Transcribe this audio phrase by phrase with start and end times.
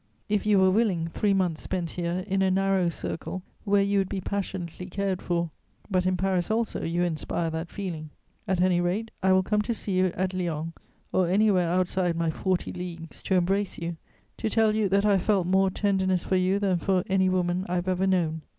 [0.27, 4.09] If you were willing, three months spent here, in a narrow circle where you would
[4.09, 5.51] be passionately cared for:
[5.91, 8.09] but in Paris also you inspire that feeling.
[8.47, 10.73] At any rate, I will come to see you at Lyons,
[11.11, 13.97] or anywhere outside my 'forty leagues,' to embrace you,
[14.37, 17.63] to tell you that I have felt more tenderness for you than for any woman
[17.69, 18.41] I have ever known.